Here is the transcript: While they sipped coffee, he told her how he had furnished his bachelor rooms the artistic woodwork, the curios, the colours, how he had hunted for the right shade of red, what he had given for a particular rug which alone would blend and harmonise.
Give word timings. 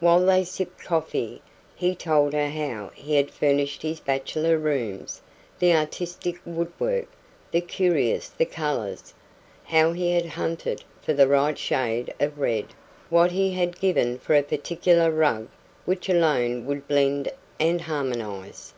While 0.00 0.24
they 0.24 0.42
sipped 0.42 0.82
coffee, 0.82 1.42
he 1.74 1.94
told 1.94 2.32
her 2.32 2.48
how 2.48 2.92
he 2.94 3.16
had 3.16 3.30
furnished 3.30 3.82
his 3.82 4.00
bachelor 4.00 4.56
rooms 4.56 5.20
the 5.58 5.74
artistic 5.74 6.40
woodwork, 6.46 7.08
the 7.50 7.60
curios, 7.60 8.30
the 8.30 8.46
colours, 8.46 9.12
how 9.64 9.92
he 9.92 10.12
had 10.14 10.24
hunted 10.24 10.82
for 11.02 11.12
the 11.12 11.28
right 11.28 11.58
shade 11.58 12.14
of 12.18 12.38
red, 12.38 12.68
what 13.10 13.32
he 13.32 13.52
had 13.52 13.78
given 13.78 14.18
for 14.18 14.34
a 14.34 14.42
particular 14.42 15.10
rug 15.10 15.46
which 15.84 16.08
alone 16.08 16.64
would 16.64 16.88
blend 16.88 17.30
and 17.60 17.82
harmonise. 17.82 18.72